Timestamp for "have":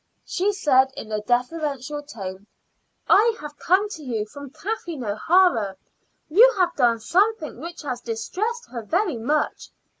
3.39-3.55, 6.57-6.73